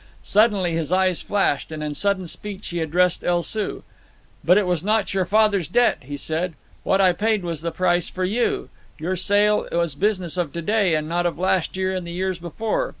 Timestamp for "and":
1.71-1.83, 10.95-11.07, 11.95-12.07